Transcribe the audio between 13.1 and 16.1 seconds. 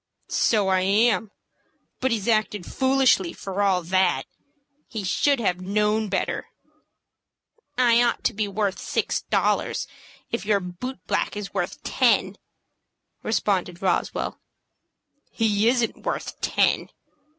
responded Roswell. "He isn't